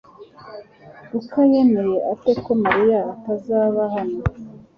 [1.09, 4.19] Luka yamenye ate ko Mariya atazaba hano